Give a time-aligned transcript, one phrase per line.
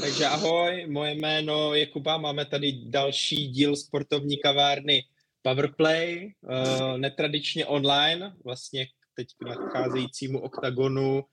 [0.00, 5.04] Takže ahoj, moje jméno je Kuba, máme tady další díl sportovní kavárny
[5.42, 11.24] Powerplay, uh, netradičně online, vlastně teď k nadcházejícímu oktagonu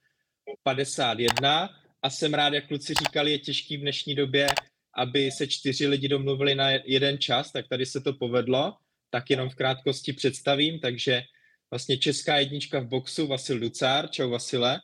[0.63, 1.69] 51
[2.01, 4.47] a jsem rád, jak kluci říkali, je těžký v dnešní době,
[4.97, 8.73] aby se čtyři lidi domluvili na jeden čas, tak tady se to povedlo,
[9.09, 11.23] tak jenom v krátkosti představím, takže
[11.71, 14.79] vlastně česká jednička v boxu Vasil Ducár, čau Vasile.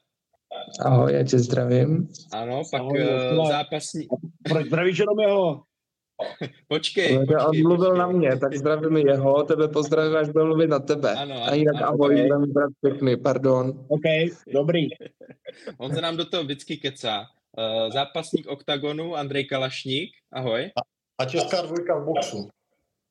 [0.80, 2.08] Ahoj, já tě zdravím.
[2.32, 3.02] Ano, pak Ahoj,
[3.38, 4.08] uh, zápasní...
[4.50, 5.64] Proč zdravíš jenom jeho?
[6.68, 7.38] počkej, počkej.
[7.38, 8.00] On mluvil počkej.
[8.00, 11.14] na mě, tak zdravím jeho, tebe pozdravím, až budu mluvit na tebe.
[11.16, 12.24] Ano, A jinak ano, ahoj, okay.
[12.24, 13.86] budeme brát pěkný, pardon.
[13.88, 14.02] OK,
[14.54, 14.88] dobrý.
[15.78, 17.26] On se nám do toho vždycky kecá.
[17.58, 20.72] Uh, zápasník OKTAGONu Andrej Kalašník, ahoj.
[20.76, 20.82] A,
[21.24, 22.50] a česká dvojka v boxu.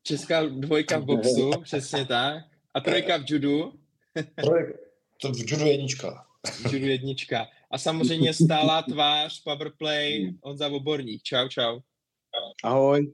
[0.03, 2.45] Česká dvojka v boxu, přesně tak.
[2.75, 3.73] A trojka v judu.
[4.43, 4.79] Trojka,
[5.21, 6.27] to v judu jednička.
[6.71, 7.49] Judu jednička.
[7.71, 11.23] A samozřejmě stálá tvář Powerplay Honza Voborník.
[11.23, 11.81] Čau, čau.
[12.65, 13.13] Ahoj.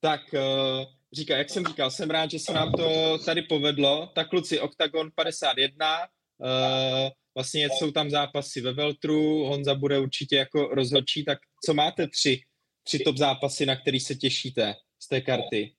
[0.00, 4.06] Tak, uh, říká, jak jsem říkal, jsem rád, že se nám to tady povedlo.
[4.14, 10.66] Tak kluci, Octagon 51, uh, vlastně jsou tam zápasy ve Veltru, Honza bude určitě jako
[10.66, 12.40] rozhodčí, tak co máte tři,
[12.82, 15.74] tři top zápasy, na který se těšíte z té karty?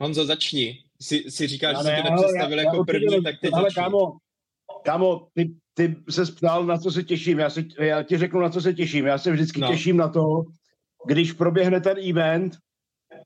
[0.00, 0.84] Honzo, začni.
[1.02, 4.12] Si, si říkáš, že si to nepředstavil já, jako já první, tak teď ale kámo,
[4.84, 7.38] kámo, ty, ty se ptal, na co se těším.
[7.38, 9.06] Já, se, já ti řeknu, na co se těším.
[9.06, 9.68] Já se vždycky no.
[9.68, 10.44] těším na to,
[11.06, 12.56] když proběhne ten event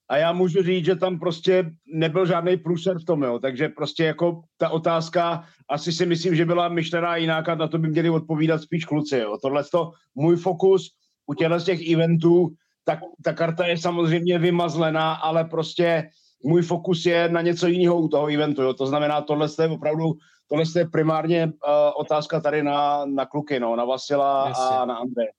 [0.08, 3.38] a já můžu říct, že tam prostě nebyl žádný průser v tom, jo.
[3.38, 7.78] takže prostě jako ta otázka, asi si myslím, že byla myšlená jinak a na to
[7.78, 9.18] by měli odpovídat spíš kluci.
[9.18, 9.38] Jo.
[9.42, 10.90] Tohle to můj fokus
[11.26, 16.08] u těchto z těch eventů, tak ta karta je samozřejmě vymazlená, ale prostě
[16.44, 18.62] můj fokus je na něco jiného u toho eventu.
[18.62, 18.74] Jo.
[18.74, 20.12] To znamená, tohle je opravdu
[20.48, 21.52] tohle je primárně uh,
[21.96, 24.76] otázka tady na, na kluky, no, na Vasila Jasně.
[24.76, 25.30] a na Andreje.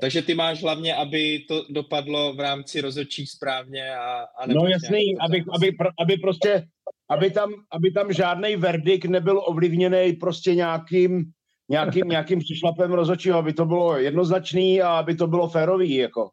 [0.00, 5.18] Takže ty máš hlavně, aby to dopadlo v rámci rozhodčích správně a, a No jasný,
[5.20, 6.66] aby, aby, aby prostě,
[7.08, 11.24] aby tam, aby tam žádný verdikt nebyl ovlivněný prostě nějakým,
[11.68, 16.30] nějakým, nějakým přišlapem rozhodčího, aby to bylo jednoznačný a aby to bylo férový, jako.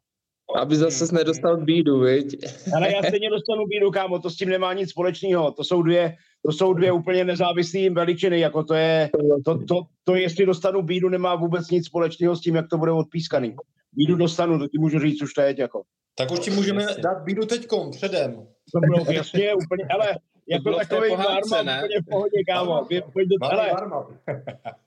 [0.56, 2.36] Aby zase nedostal bídu, viď?
[2.76, 5.52] Ale já stejně dostanu bídu, kámo, to s tím nemá nic společného.
[5.52, 6.16] To jsou dvě,
[6.46, 9.10] to jsou dvě úplně nezávislé veličiny, jako to je,
[9.44, 12.92] to, to, to, jestli dostanu bídu, nemá vůbec nic společného s tím, jak to bude
[12.92, 13.56] odpískaný.
[13.92, 15.82] Bídu dostanu, to ti můžu říct už teď, jako.
[16.18, 18.46] Tak už ti můžeme dát bídu teďkom, předem.
[18.72, 20.18] To bylo jasně, úplně, ale
[20.50, 21.78] jako takový pohádce, ne?
[21.78, 22.86] úplně v pohodě, kámo.
[23.12, 23.70] Pojď do, hele,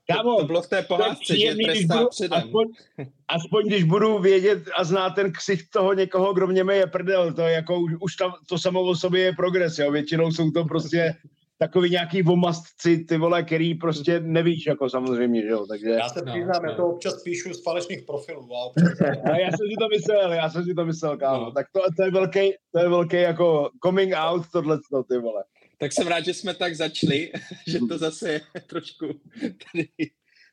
[0.07, 2.39] kámo, to bylo v té pohádce, že trestá předem.
[2.39, 2.67] Aspoň,
[3.27, 7.33] aspoň, když budu vědět a znát ten ksicht toho někoho, kdo v něm je prdel,
[7.33, 9.91] to jako už, už tam, to samo o sobě je progres, jo.
[9.91, 11.15] Většinou jsou to prostě
[11.61, 15.89] takový nějaký vomastci, ty vole, který prostě nevíš, jako samozřejmě, že jo, takže...
[15.89, 18.55] Já se no, přiznám, no, já to občas píšu z falešných profilů.
[18.55, 19.01] A, občas...
[19.23, 21.45] a já jsem si to myslel, já jsem si to myslel, kámo.
[21.45, 21.51] No.
[21.51, 24.77] Tak to, to, je velký, to je velký jako coming out tohle,
[25.09, 25.43] ty vole.
[25.81, 27.31] Tak jsem rád, že jsme tak začali,
[27.67, 29.05] že to zase je trošku
[29.41, 29.87] tady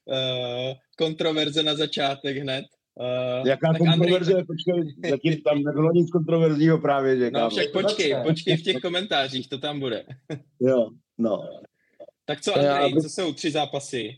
[0.05, 2.65] uh, kontroverze na začátek hned.
[2.95, 4.33] Uh, Jaká kontroverze?
[4.33, 4.45] Andrej...
[4.45, 9.49] Počkej, zatím tam nebylo nic kontroverzního právě, že No však počkej, počkej v těch komentářích,
[9.49, 10.05] to tam bude.
[10.61, 11.49] jo, no.
[12.25, 13.01] Tak co Andrej, by...
[13.01, 14.17] co jsou tři zápasy?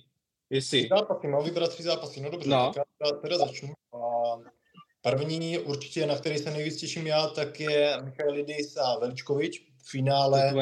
[0.50, 0.78] Jestli...
[0.78, 2.72] Tři zápasy, mám vybrat tři zápasy, no dobře, no.
[2.74, 3.68] tak já teda začnu.
[3.94, 7.96] A první určitě, na který se nejvíc těším já, tak je
[8.32, 10.54] Lidis a Veličkovič finále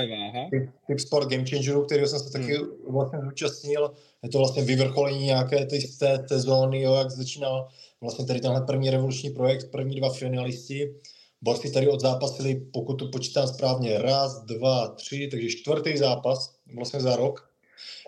[0.87, 2.67] Tip Sport Game Changeru, který jsem se taky hmm.
[2.89, 3.91] vlastně zúčastnil.
[4.23, 7.69] Je to vlastně vyvrcholení nějaké té, té, té zóny, jo, jak začínal
[8.01, 10.95] vlastně tady tenhle první revoluční projekt, první dva finalisti.
[11.43, 17.17] Borci tady odzápasili, pokud to počítám správně, raz, dva, tři, takže čtvrtý zápas vlastně za
[17.17, 17.49] rok.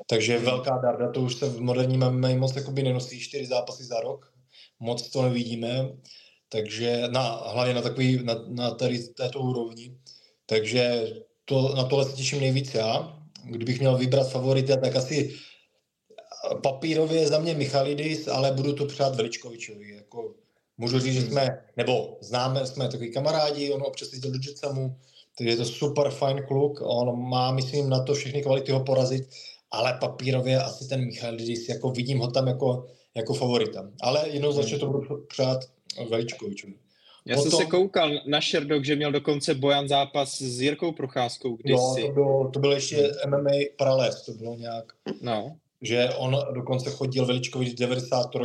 [0.07, 4.01] Takže velká darda, to už se v moderním MMA moc jakoby nenosí čtyři zápasy za
[4.01, 4.33] rok.
[4.81, 5.89] Moc to nevidíme.
[6.49, 9.97] Takže na, hlavně na takový, na, na tady této úrovni.
[10.51, 11.07] Takže
[11.45, 13.19] to, na tohle se těším nejvíc já.
[13.45, 15.35] Kdybych měl vybrat favorita, tak asi
[16.63, 19.95] papírově za mě Michalidis, ale budu to přát Veličkovičovi.
[19.95, 20.35] Jako,
[20.79, 24.97] můžu říct, že jsme, nebo známe, jsme takový kamarádi, on občas jezdil do Jetsamu,
[25.39, 29.29] takže je to super fajn kluk, on má, myslím, na to všechny kvality ho porazit,
[29.71, 33.91] ale papírově asi ten Michalidis, jako vidím ho tam jako, jako favorita.
[34.01, 35.61] Ale jednoznačně to budu přát
[36.11, 36.75] Veličkovičovi.
[37.27, 37.51] Já Potom...
[37.51, 42.01] jsem se koukal na Sherdog, že měl dokonce Bojan zápas s Jirkou Procházkou kdysi.
[42.01, 44.93] Jo, to bylo, to bylo ještě MMA Prales, to bylo nějak.
[45.21, 48.39] No že on dokonce chodil Veličkovič 93.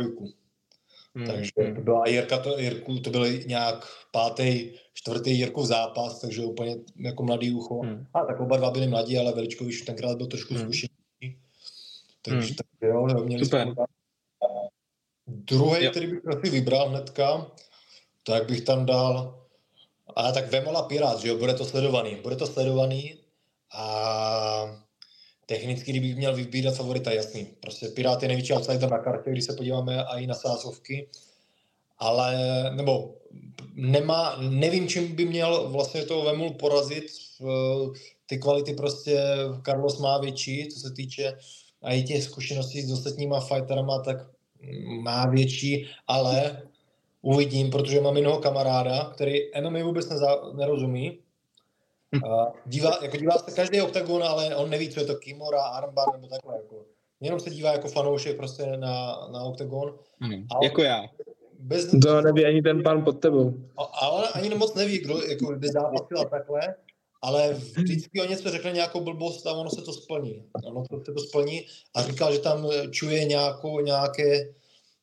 [1.14, 1.26] Hmm.
[1.26, 6.76] Takže to byla Jirka, to, Jirku, to byl nějak pátý, čtvrtý Jirkův zápas, takže úplně
[6.96, 7.80] jako mladý ucho.
[7.80, 8.06] Hmm.
[8.14, 10.62] A tak oba dva byli mladí, ale Veličkovič tenkrát byl trošku hmm.
[10.62, 10.90] zkušený.
[12.22, 12.90] Takže, hmm.
[12.90, 13.74] jo, jo, měli Super.
[15.26, 17.50] Druhý, který bych asi vybral hnedka,
[18.26, 19.42] tak bych tam dal,
[20.16, 23.14] a tak Vemola Pirát, že jo, bude to sledovaný, bude to sledovaný
[23.72, 24.80] a
[25.46, 27.46] technicky, kdybych měl vybírat favorita, jasný.
[27.60, 31.08] Prostě Pirát je největší outsider na kartě, když se podíváme i na sázovky,
[31.98, 32.36] ale,
[32.74, 33.14] nebo
[33.74, 37.06] nemá, nevím, čím by měl vlastně to Vemul porazit,
[38.26, 39.22] ty kvality prostě
[39.64, 41.38] Carlos má větší, co se týče
[41.82, 44.16] a i těch zkušeností s ostatníma fighterama, tak
[45.02, 46.62] má větší, ale
[47.26, 51.18] uvidím, protože mám jednoho kamaráda, který MMA vůbec neza, nerozumí.
[52.30, 56.12] A dívá, jako dívá se každý oktagon, ale on neví, co je to Kimura, armbar
[56.12, 56.56] nebo takhle.
[56.56, 56.84] Jako.
[57.20, 59.98] Jenom se dívá jako fanoušek prostě na, na oktagon.
[60.20, 61.02] Hmm, jako já.
[61.58, 61.90] Bez...
[62.02, 63.54] To neví ani ten pán pod tebou.
[63.76, 66.74] A, a on ani moc neví, kdo jako by zápasil a takhle
[67.22, 70.44] ale vždycky o něco řekne nějakou blbost a ono se to splní.
[70.64, 74.54] Ono to, se to splní a říkal, že tam čuje nějakou, nějaké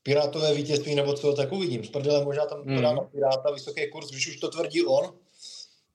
[0.04, 1.84] pirátové vítězství nebo co, tak uvidím.
[1.84, 2.82] S prdelem možná tam mm.
[2.82, 5.14] na piráta vysoký kurz, když už to tvrdí on,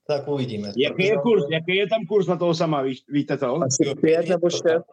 [0.07, 0.73] tak uvidíme.
[0.77, 3.55] Jaký je, kurz, jaký je tam kurz na toho sama, víš, víte to?
[3.55, 4.85] Asi pět nebo šest.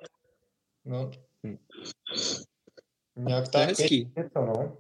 [0.85, 1.11] No.
[1.47, 1.57] Hm.
[3.17, 4.77] Nějak tak, pět, něco, no.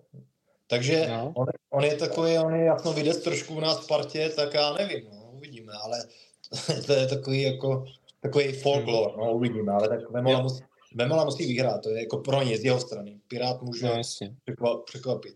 [0.66, 1.32] Takže no.
[1.36, 4.72] On, on, je takový, on je jasno vidět trošku u nás v partě, tak já
[4.72, 5.98] nevím, no, uvidíme, ale
[6.86, 7.84] to je takový jako
[8.20, 10.64] takový folklor, no uvidíme, ale tak Vemola musí,
[10.96, 13.20] Vemola musí vyhrát, to je jako pro ně z jeho strany.
[13.28, 15.34] Pirát může no, překvapit.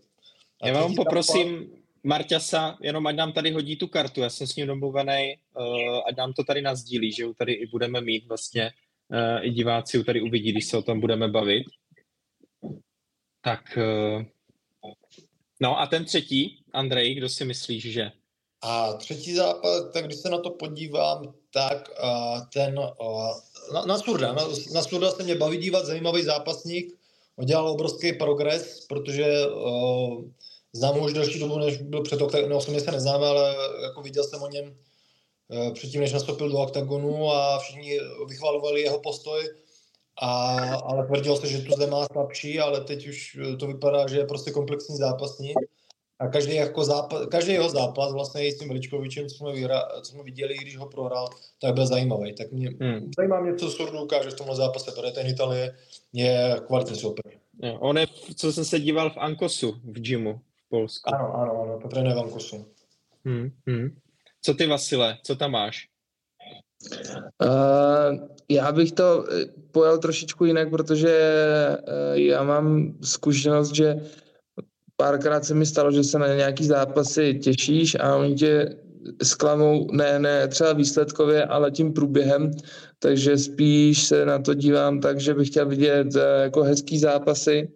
[0.61, 1.81] A Já vám poprosím západ...
[2.03, 6.17] Marťasa, jenom ať nám tady hodí tu kartu, já jsem s ním domluvený, uh, ať
[6.17, 8.71] nám to tady nazdílí, že ju tady i budeme mít vlastně,
[9.09, 11.63] uh, i diváci ju tady uvidí, když se o tom budeme bavit.
[13.41, 14.23] Tak, uh,
[15.59, 18.11] no a ten třetí, Andrej, kdo si myslíš, že?
[18.61, 22.85] A třetí zápas, tak když se na to podívám, tak uh, ten uh,
[23.73, 26.93] na, na Surda, na, na Surda se mě baví dívat, zajímavý zápasník,
[27.35, 30.23] udělal obrovský progres, protože uh,
[30.73, 34.01] znám ho už delší dobu, než byl před oktagonem, no, osobně se neznáme, ale jako
[34.01, 34.75] viděl jsem o něm
[35.47, 39.49] uh, předtím, než nastoupil do oktagonu a všichni vychvalovali jeho postoj,
[40.21, 44.17] a, ale tvrdil se, že tu zde má slabší, ale teď už to vypadá, že
[44.17, 45.57] je prostě komplexní zápasník
[46.21, 49.83] a každý, jako zápas, každý jeho zápas vlastně i s tím Veličkovičem, co jsme, vyhra,
[50.01, 51.29] co jsme viděli, když ho prohrál,
[51.61, 52.33] tak byl zajímavý.
[52.33, 53.11] Tak mě hmm.
[53.17, 55.75] zajímá mě, co Sordu ukáže v tomhle zápase, protože ten Itálie
[56.13, 57.33] je kvalitní super.
[57.79, 61.15] On je, co jsem se díval v Ankosu, v gymu v Polsku.
[61.15, 62.65] Ano, ano, ano, to trénuje v Ankosu.
[63.25, 63.97] Hmm, hmm.
[64.41, 65.87] Co ty, Vasile, co tam máš?
[67.41, 71.17] Uh, já bych to eh, pojal trošičku jinak, protože
[71.87, 73.95] uh, já mám zkušenost, že
[75.01, 78.75] párkrát se mi stalo, že se na nějaký zápasy těšíš a oni tě
[79.23, 82.51] zklamou ne, ne třeba výsledkově, ale tím průběhem,
[82.99, 87.69] takže spíš se na to dívám tak, že bych chtěl vidět eh, jako hezký zápasy.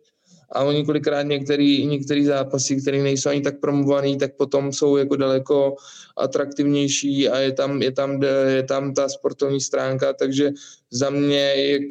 [0.52, 5.16] A oni kolikrát některý, některý zápasy, které nejsou ani tak promovaný, tak potom jsou jako
[5.16, 5.76] daleko
[6.18, 10.52] atraktivnější a je tam, je tam, je tam ta sportovní stránka, takže
[10.92, 11.90] za mě jak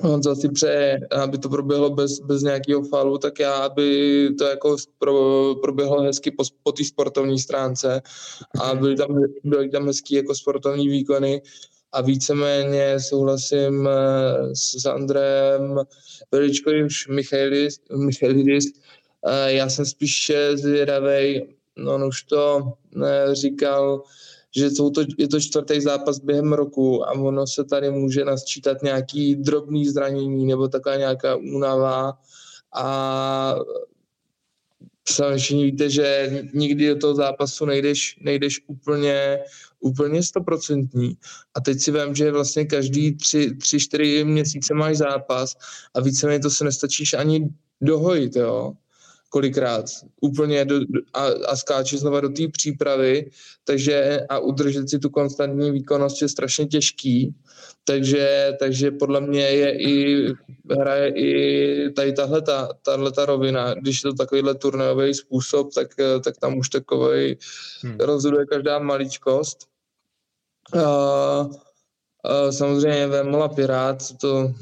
[0.00, 4.76] Honza si přeje, aby to proběhlo bez, bez nějakého falu, tak já, aby to jako
[4.98, 8.02] pro, proběhlo hezky po, po té sportovní stránce
[8.60, 11.42] a byly tam, byly tam hezký jako sportovní výkony
[11.92, 15.80] a víceméně souhlasím eh, s Andrem
[16.32, 18.64] Veličkovým Michailidis, Michailidis.
[19.26, 22.72] Eh, já jsem spíš zvědavej, no on už to
[23.04, 24.02] eh, říkal,
[24.56, 28.82] že jsou to, je to čtvrtý zápas během roku a ono se tady může nasčítat
[28.82, 32.18] nějaký drobný zranění nebo taková nějaká únava
[32.74, 33.56] a
[35.08, 39.38] samozřejmě víte, že nikdy do toho zápasu nejdeš, nejdeš úplně,
[39.80, 41.16] úplně stoprocentní.
[41.54, 45.54] A teď si vím, že vlastně každý tři, tři, čtyři měsíce máš zápas
[45.94, 47.48] a víceméně to se nestačíš ani
[47.80, 48.72] dohojit, jo
[49.32, 49.84] kolikrát
[50.20, 50.80] úplně do,
[51.14, 53.30] a, a skáče znova do té přípravy,
[53.64, 57.34] takže a udržet si tu konstantní výkonnost je strašně těžký,
[57.84, 60.26] takže, takže podle mě je i,
[60.70, 61.30] hraje i
[61.90, 65.88] tady tahle ta, tahle ta rovina, když je to takovýhle turnajový způsob, tak,
[66.24, 67.38] tak tam už takový
[67.82, 67.96] hmm.
[68.00, 69.58] rozhoduje každá maličkost.
[70.76, 70.84] A,
[72.24, 74.54] a samozřejmě Vemola Pirát, to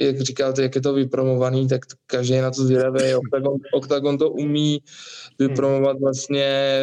[0.00, 3.14] jak říkáte, jak je to vypromovaný, tak každý na to zvědavý.
[3.14, 4.82] Octagon, Octagon to umí
[5.38, 6.80] vypromovat vlastně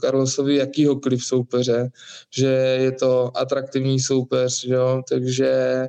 [0.00, 1.90] Carlosovi jakýhokoliv soupeře,
[2.30, 2.46] že
[2.80, 5.02] je to atraktivní soupeř, jo?
[5.08, 5.86] takže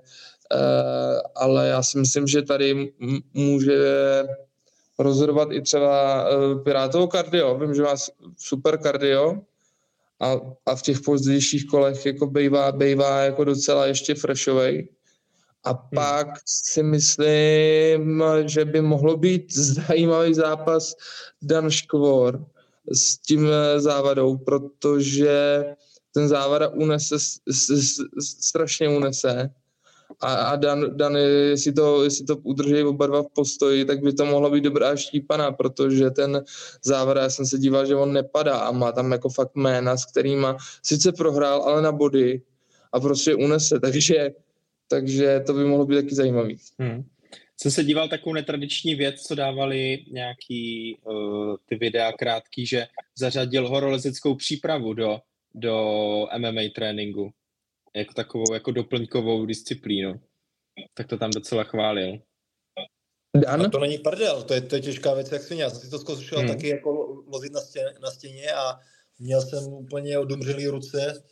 [0.53, 2.93] uh, ale já si myslím, že tady
[3.33, 3.83] může
[5.00, 7.57] rozhodovat i třeba uh, Pirátovo kardio.
[7.57, 7.95] Vím, že má
[8.38, 9.41] super kardio,
[10.19, 14.88] a, a v těch pozdějších kolech jako bejvá, bejvá jako docela ještě freshovej
[15.63, 15.89] A hmm.
[15.96, 19.55] pak si myslím, že by mohlo být
[19.88, 20.93] zajímavý zápas
[21.41, 22.46] Dan Škvor
[22.91, 25.65] s tím eh, závadou, protože
[26.13, 27.15] ten závada unese,
[28.39, 29.50] strašně unese.
[30.20, 34.13] A, a Dan, Dan, jestli to, jestli to udrží oba dva v postoji, tak by
[34.13, 36.43] to mohlo být dobrá štípaná, protože ten
[36.84, 40.05] závada, já jsem se díval, že on nepadá a má tam jako fakt jména, s
[40.05, 42.41] kterýma sice prohrál, ale na body
[42.91, 44.32] a prostě unese, takže,
[44.93, 46.57] takže to by mohlo být taky zajímavý.
[46.79, 47.03] Hmm.
[47.62, 53.69] Jsem se díval takovou netradiční věc, co dávali nějaký uh, ty videa krátký, že zařadil
[53.69, 55.19] horolezeckou přípravu do,
[55.55, 55.75] do
[56.38, 57.31] MMA tréninku.
[57.95, 60.21] Jako takovou jako doplňkovou disciplínu.
[60.93, 62.19] Tak to tam docela chválil.
[63.35, 63.62] Dan?
[63.62, 65.63] A to není prdel, to je, to je těžká věc, jak svině.
[65.63, 66.47] Já jsem si to zkoušel hmm.
[66.47, 68.79] taky jako vozit na stěně, na stěně a
[69.19, 71.23] měl jsem úplně odumřelý ruce,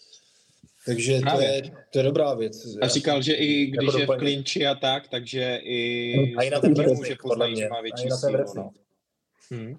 [0.85, 1.61] takže to je,
[1.93, 2.77] to je dobrá věc.
[2.81, 6.35] A říkal, že i když jako je v klinči a tak, takže i...
[6.37, 7.69] A i na ten může podle mě.
[7.69, 8.71] Má větší sílu, no.
[9.51, 9.77] hmm.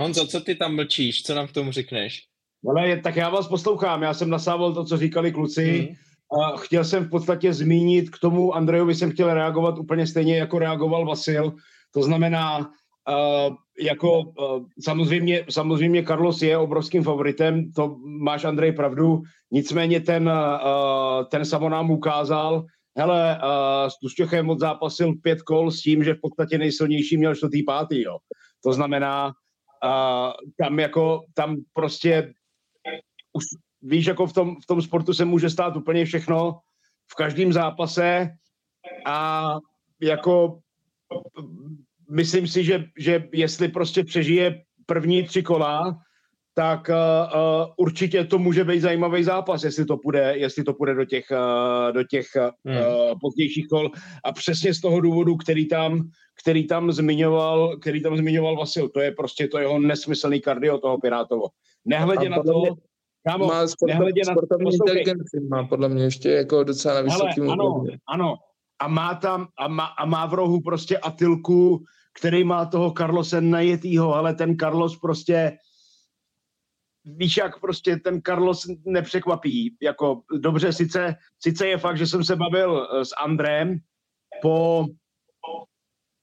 [0.00, 1.22] Honzo, co ty tam mlčíš?
[1.22, 2.24] Co nám k tomu řekneš?
[2.68, 4.02] Ale tak já vás poslouchám.
[4.02, 5.78] Já jsem nasával to, co říkali kluci.
[5.78, 5.94] Hmm.
[6.42, 10.58] A chtěl jsem v podstatě zmínit k tomu Andrejovi jsem chtěl reagovat úplně stejně, jako
[10.58, 11.52] reagoval Vasil.
[11.90, 12.72] To znamená,
[13.10, 20.28] Uh, jako uh, samozřejmě, samozřejmě Carlos je obrovským favoritem, to máš Andrej pravdu, nicméně ten,
[20.28, 22.64] uh, ten samo nám ukázal,
[22.96, 27.62] hele, uh, s Tušťochem odzápasil pět kol s tím, že v podstatě nejsilnější měl čtvrtý
[27.62, 28.18] pátý, jo.
[28.64, 29.26] To znamená,
[29.84, 32.32] uh, tam jako, tam prostě
[33.32, 33.44] už
[33.82, 36.58] víš, jako v tom, v tom sportu se může stát úplně všechno
[37.12, 38.28] v každém zápase
[39.06, 39.56] a
[40.02, 40.58] jako
[42.10, 45.98] myslím si, že, že jestli prostě přežije první tři kola,
[46.54, 50.94] tak uh, uh, určitě to může být zajímavý zápas, jestli to půjde, jestli to půjde
[50.94, 53.18] do těch, uh, do těch uh, hmm.
[53.20, 53.90] pozdějších kol.
[54.24, 56.10] A přesně z toho důvodu, který tam,
[56.42, 60.98] který tam zmiňoval, který tam zmiňoval Vasil, to je prostě to jeho nesmyslný kardio toho
[60.98, 61.46] Pirátovo.
[61.84, 62.62] Nehledě na to,
[63.28, 67.84] Kámo, má sportovní, na sportovní inteligenci, má podle mě ještě jako docela na vysokým Ano,
[68.08, 68.34] ano.
[68.80, 71.84] A má tam, a má, a má v rohu prostě Atilku,
[72.20, 75.58] který má toho Carlose najetýho, ale ten Carlos prostě
[77.04, 79.76] víš, jak prostě ten Carlos nepřekvapí.
[79.82, 83.78] Jako dobře, sice, sice je fakt, že jsem se bavil eh, s Andrem
[84.42, 84.86] po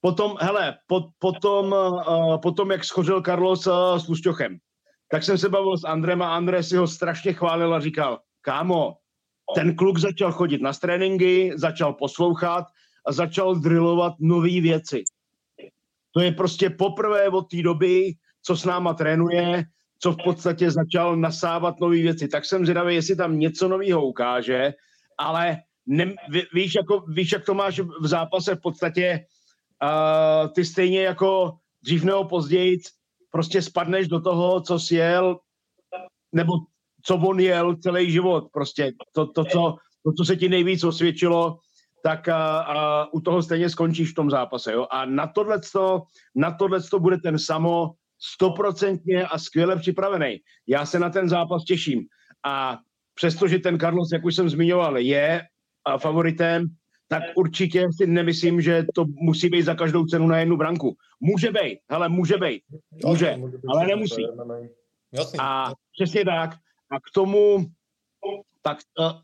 [0.01, 4.57] potom, hele, po, potom, uh, potom, jak schořil Carlos uh, s Lušťochem,
[5.11, 8.97] tak jsem se bavil s Andrem a André si ho strašně chválil a říkal, kámo,
[9.55, 12.65] ten kluk začal chodit na tréninky, začal poslouchat
[13.07, 15.03] a začal drillovat nové věci.
[16.17, 19.63] To je prostě poprvé od té doby, co s náma trénuje,
[20.01, 22.27] co v podstatě začal nasávat nové věci.
[22.27, 24.73] Tak jsem zvědavý, jestli tam něco nového ukáže,
[25.17, 26.15] ale ne,
[26.53, 29.19] víš, jako, víš, jak to máš v zápase v podstatě,
[29.83, 32.77] uh, ty stejně jako dřív nebo později
[33.31, 35.39] prostě spadneš do toho, co jsi jel,
[36.33, 36.53] nebo
[37.05, 38.47] co on jel celý život.
[38.53, 41.59] Prostě to, to, co, to co se ti nejvíc osvědčilo,
[42.03, 44.71] tak a, a u toho stejně skončíš v tom zápase.
[44.73, 44.87] Jo?
[44.91, 46.03] A na tohleto,
[46.35, 50.37] na tohleto bude ten samo stoprocentně a skvěle připravený.
[50.67, 52.05] Já se na ten zápas těším.
[52.45, 52.77] A
[53.15, 55.41] přestože ten Carlos, jak už jsem zmiňoval, je
[55.97, 56.67] favoritem,
[57.07, 60.95] tak určitě si nemyslím, že to musí být za každou cenu na jednu branku.
[61.19, 62.61] Může být, hele, může být,
[63.05, 63.37] může,
[63.69, 64.25] ale nemusí.
[65.39, 66.55] A přesně tak.
[66.91, 67.65] A k tomu
[68.61, 68.77] tak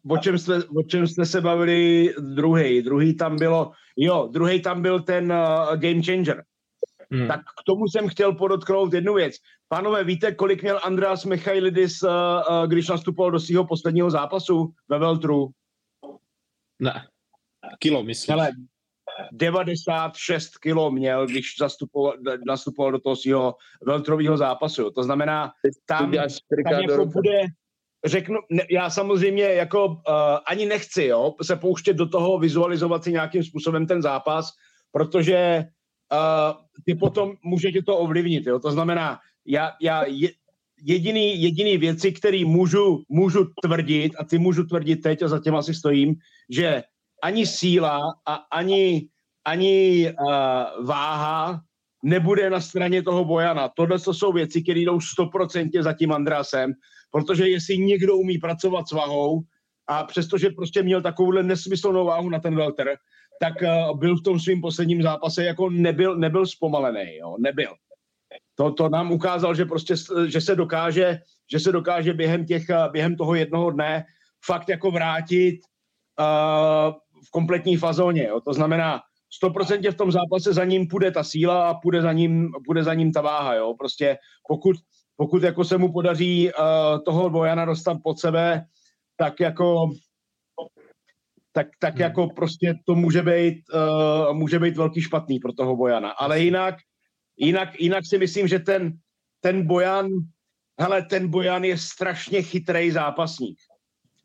[0.10, 2.81] o čem, jste, o čem jste se bavili druhý?
[2.81, 6.43] Druhý tam bylo, jo, druhý tam byl ten uh, game changer.
[7.12, 7.27] Hmm.
[7.27, 9.36] Tak k tomu jsem chtěl podotknout jednu věc.
[9.67, 15.00] Pánové, víte, kolik měl Andreas Michailidis, uh, uh, když nastupoval do svého posledního zápasu ve
[15.00, 15.50] Veltru?
[16.79, 17.07] Ne,
[17.79, 18.33] kilo, myslím.
[18.33, 18.51] Ale
[19.31, 22.13] 96 kilo měl, když zastupoval,
[22.48, 23.55] nastupoval do toho svého
[23.86, 24.91] veltrového zápasu.
[24.91, 25.51] To znamená,
[25.86, 27.41] tam, tam jako bude,
[28.05, 29.95] řeknu, ne, já samozřejmě jako uh,
[30.48, 34.51] ani nechci jo, se pouštět do toho, vizualizovat si nějakým způsobem ten zápas,
[34.91, 35.63] protože
[36.12, 36.55] uh,
[36.86, 38.48] ty potom můžete to ovlivnit.
[38.48, 38.60] Jo.
[38.60, 40.29] To znamená, já, já je,
[40.83, 45.74] jediný, jediný věci, které můžu, můžu tvrdit, a ty můžu tvrdit teď a zatím asi
[45.74, 46.15] stojím,
[46.50, 46.83] že
[47.24, 49.07] ani síla a ani,
[49.45, 51.62] ani uh, váha
[52.03, 53.69] nebude na straně toho Bojana.
[53.69, 56.74] Tohle to jsou věci, které jdou stoprocentně za tím Andrasem
[57.13, 59.41] protože jestli někdo umí pracovat s vahou
[59.88, 62.98] a přestože prostě měl takovouhle nesmyslnou váhu na ten welter,
[63.41, 67.74] tak uh, byl v tom svým posledním zápase jako nebyl, nebyl zpomalený, jo, nebyl.
[68.55, 69.95] To, to nám ukázal, že prostě,
[70.27, 71.19] že se dokáže,
[71.51, 74.05] že se dokáže během těch, během toho jednoho dne
[74.45, 75.60] fakt jako vrátit
[76.19, 76.93] uh,
[77.27, 78.24] v kompletní fazóně.
[78.24, 78.41] Jo.
[78.41, 79.01] To znamená,
[79.44, 82.94] 100% v tom zápase za ním půjde ta síla a půjde za ním, půjde za
[82.94, 83.54] ním ta váha.
[83.54, 83.74] Jo.
[83.80, 84.75] Prostě pokud,
[85.16, 88.66] pokud jako se mu podaří uh, toho Bojana dostat pod sebe,
[89.18, 89.90] tak jako
[91.54, 92.02] tak, tak hmm.
[92.02, 96.10] jako prostě to může být, uh, může být velký špatný pro toho Bojana.
[96.10, 96.75] Ale jinak,
[97.38, 98.98] jinak, jinak si myslím, že ten,
[99.40, 100.08] ten Bojan,
[100.80, 103.60] hele, ten Bojan je strašně chytrý zápasník.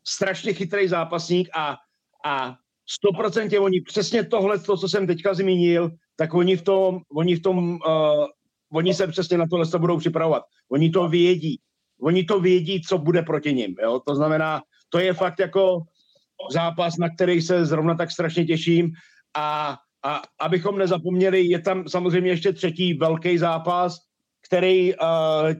[0.07, 1.77] Strašně chytrý zápasník a,
[2.25, 2.55] a
[3.05, 7.41] 100% oni přesně tohle, to, co jsem teďka zmínil, tak oni v tom, oni v
[7.41, 8.25] tom, uh,
[8.73, 10.43] oni se přesně na tohle budou připravovat.
[10.71, 11.59] Oni to vědí.
[12.01, 13.75] Oni to vědí, co bude proti ním.
[13.81, 14.01] Jo?
[14.07, 15.81] To znamená, to je fakt jako
[16.51, 18.91] zápas, na který se zrovna tak strašně těším
[19.37, 23.99] a, a abychom nezapomněli, je tam samozřejmě ještě třetí velký zápas,
[24.47, 24.99] který uh,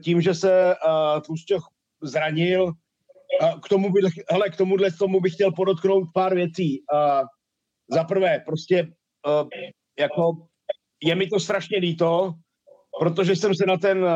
[0.04, 1.68] tím, že se uh, Tlusťoch
[2.02, 2.72] zranil, uh,
[3.64, 6.82] k tomu bych, hele, k tomuhle tomu bych chtěl podotknout pár věcí.
[6.92, 7.26] Uh,
[7.92, 9.48] za prvé, prostě uh,
[9.98, 10.32] jako
[11.04, 12.32] je mi to strašně líto,
[13.00, 14.10] protože jsem se na ten uh,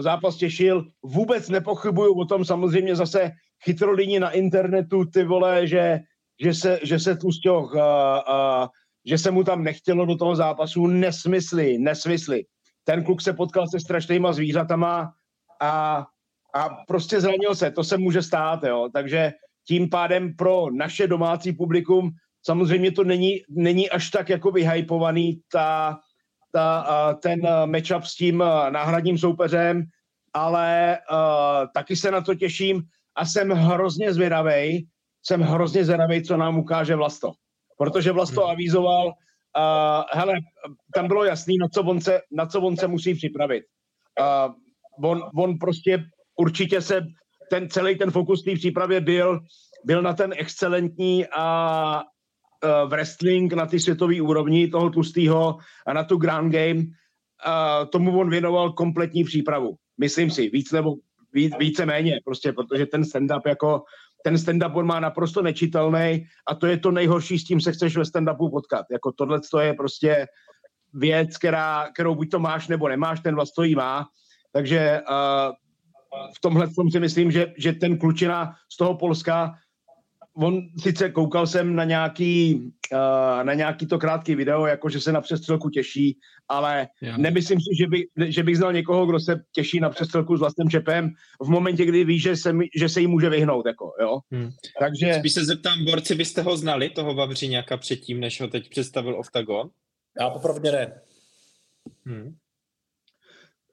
[0.00, 0.84] zápas těšil.
[1.02, 3.30] Vůbec nepochybuju o tom, samozřejmě zase
[3.64, 6.00] chytrolini na internetu, ty vole, že,
[6.42, 8.66] že se, že se Tlusťoch, uh, uh,
[9.06, 12.44] že se mu tam nechtělo do toho zápasu, nesmysly, nesmysly.
[12.84, 15.12] Ten kluk se potkal se strašnýma zvířatama
[15.60, 16.06] a,
[16.54, 19.32] a prostě zranil se, to se může stát, jo, takže
[19.68, 22.10] tím pádem pro naše domácí publikum
[22.46, 25.98] samozřejmě to není, není až tak jako vyhypovaný ta,
[26.52, 28.38] ta, ten matchup s tím
[28.70, 29.82] náhradním soupeřem,
[30.32, 32.82] ale uh, taky se na to těším
[33.16, 34.88] a jsem hrozně zvědavý,
[35.22, 37.32] jsem hrozně zvědavý, co nám ukáže Vlasto.
[37.78, 38.50] Protože Vlasto hmm.
[38.50, 40.34] avízoval, uh, hele,
[40.94, 43.64] tam bylo jasný, na co on se, na co on se musí připravit.
[44.20, 44.54] Uh,
[45.10, 46.04] on, on prostě
[46.36, 47.06] určitě se,
[47.50, 49.40] ten celý ten fokus té přípravě byl,
[49.84, 56.04] byl na ten excelentní a uh, wrestling na ty světové úrovni toho tlustého a na
[56.04, 56.80] tu ground game.
[56.80, 59.76] Uh, tomu on věnoval kompletní přípravu.
[59.98, 60.94] Myslím si, víc nebo
[61.32, 63.82] víc, víceméně, prostě, protože ten stand-up jako,
[64.24, 67.96] ten stand-up on má naprosto nečitelný a to je to nejhorší, s tím se chceš
[67.96, 68.86] ve stand-upu potkat.
[68.90, 70.26] Jako tohle to je prostě
[70.94, 74.06] věc, která, kterou buď to máš nebo nemáš, ten ji má.
[74.52, 75.52] Takže uh,
[76.36, 79.54] v tomhle tom si myslím, že, že ten klučina z toho Polska
[80.36, 82.54] on sice koukal jsem na nějaký,
[82.92, 87.16] uh, na nějaký to krátký video, jako že se na přestřelku těší, ale Já.
[87.16, 90.70] nemyslím si, že, by, že bych znal někoho, kdo se těší na přestřelku s vlastním
[90.70, 91.10] čepem
[91.42, 93.66] v momentě, kdy ví, že se, že se jí může vyhnout.
[93.66, 94.18] Jako, jo?
[94.30, 94.50] Hmm.
[94.80, 95.14] Takže...
[95.14, 99.68] Spíš se zeptám, borci, byste ho znali, toho Vavřiňáka předtím, než ho teď představil Octagon?
[100.20, 101.00] Já popravdě ne.
[102.06, 102.36] Hmm.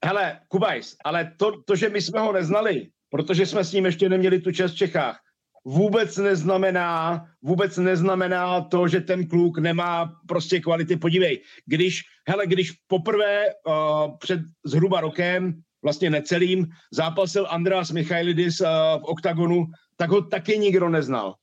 [0.06, 4.10] Hele, Kubajs, ale to, to, že my jsme ho neznali, protože jsme s ním ještě
[4.10, 5.20] neměli tu čest v Čechách,
[5.66, 10.98] vůbec neznamená, vůbec neznamená to, že ten kluk nemá prostě kvality.
[10.98, 18.68] Podívej, když, hele, když poprvé uh, před zhruba rokem, vlastně necelým, zápasil Andreas Michailidis uh,
[19.02, 19.66] v oktagonu,
[19.98, 21.36] tak ho taky nikdo neznal.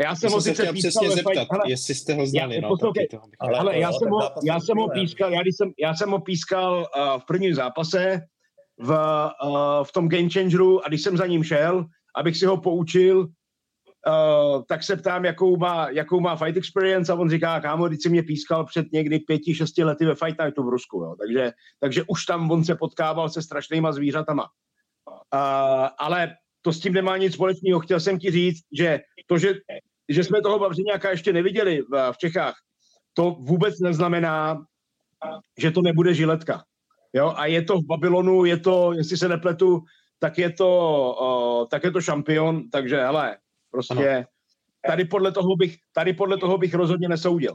[0.00, 2.54] Já jsem ho sice pískal zeptat, hele, jestli jste ho znali.
[2.54, 5.72] Já, no, taky toho ale, ale já, jsem ho, já jsem ho pískal, já, jsem,
[5.78, 8.20] já jsem ho pískal uh, v prvním zápase
[8.78, 8.90] v,
[9.44, 13.18] uh, v tom Game Changeru a když jsem za ním šel, abych si ho poučil,
[13.20, 18.02] uh, tak se ptám, jakou má, jakou má fight experience a on říká, kámo, když
[18.02, 21.16] si mě pískal před někdy pěti, šesti lety ve Fight Nightu v Rusku, jo.
[21.18, 24.48] Takže, takže už tam on se potkával se strašnýma zvířatama.
[25.34, 26.34] Uh, ale
[26.66, 27.80] to s tím nemá nic společného.
[27.80, 29.54] Chtěl jsem ti říct, že to, že,
[30.08, 32.54] že jsme toho Bavřiňáka ještě neviděli v, v Čechách,
[33.14, 34.66] to vůbec neznamená,
[35.58, 36.64] že to nebude žiletka.
[37.12, 37.32] Jo?
[37.36, 39.82] A je to v Babylonu, je to, jestli se nepletu,
[40.18, 40.70] tak je to,
[41.20, 43.38] uh, tak je to šampion, takže hele,
[43.70, 44.24] prostě ano.
[44.86, 47.54] tady podle toho bych, tady podle toho bych rozhodně nesoudil.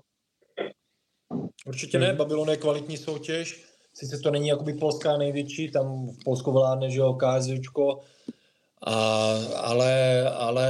[1.66, 6.52] Určitě ne, Babylon je kvalitní soutěž, sice to není jakoby polská největší, tam v Polsku
[6.52, 8.00] vládne, že jo, KSVčko,
[8.88, 8.94] a,
[9.58, 10.68] ale, ale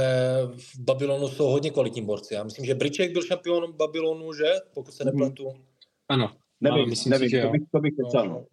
[0.56, 2.34] v Babylonu jsou hodně kvalitní borci.
[2.34, 4.52] Já myslím, že Briček byl šampion Babylonu, že?
[4.74, 5.12] Pokud se mhm.
[5.12, 5.48] nepletu.
[6.08, 6.32] Ano.
[6.60, 8.46] Nevím, myslím nevím, si, že to bych, to bych no.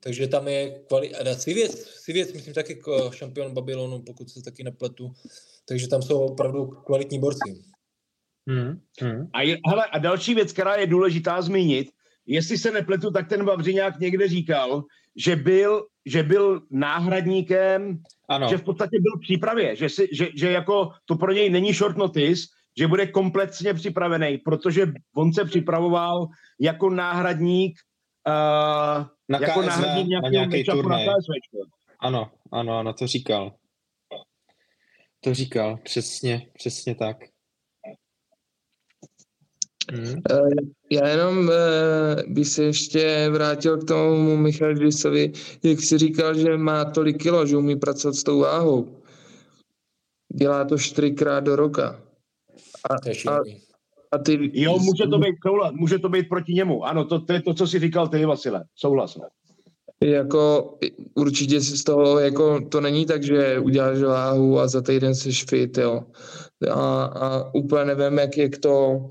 [0.00, 1.34] Takže tam je kvalita.
[1.34, 5.12] Sivěc, Sivěc, myslím, taky šampion Babylonu, pokud se taky nepletu.
[5.68, 7.62] Takže tam jsou opravdu kvalitní borci.
[8.48, 9.28] Hmm, hmm.
[9.32, 11.88] A, je, hele, a další věc, která je důležitá zmínit,
[12.26, 14.84] jestli se nepletu, tak ten Vavřiňák někde říkal,
[15.16, 18.48] že byl, že byl náhradníkem, ano.
[18.48, 21.72] že v podstatě byl v přípravě, že, si, že, že jako to pro něj není
[21.72, 22.42] short notice,
[22.78, 26.26] že bude kompletně připravený, protože on se připravoval
[26.60, 27.78] jako náhradník
[28.28, 29.84] uh, na jako KSV,
[30.22, 31.06] na nějaký turnaj.
[31.06, 31.30] Na KSV,
[32.00, 33.52] ano, ano, ano, to říkal.
[35.20, 37.16] To říkal, přesně, přesně tak.
[39.92, 40.22] Hmm.
[40.90, 41.50] Já jenom
[42.26, 47.46] bych se ještě vrátil k tomu Michal Disovi, jak si říkal, že má tolik kilo,
[47.46, 48.88] že umí pracovat s tou váhou.
[50.34, 52.00] Dělá to čtyřikrát do roka.
[52.90, 52.94] A,
[53.30, 53.38] a,
[54.12, 54.50] a ty...
[54.52, 56.84] Jo, může to být souhlas, může to být proti němu.
[56.84, 58.64] Ano, to, to je to, co jsi říkal ty, Vasile.
[58.74, 59.16] Souhlas.
[59.16, 59.24] No.
[60.02, 60.74] Jako
[61.14, 65.32] určitě si z toho, jako to není tak, že uděláš váhu a za týden jsi
[65.32, 66.02] fit, jo.
[66.70, 69.08] A, a úplně nevím, jak, jak to,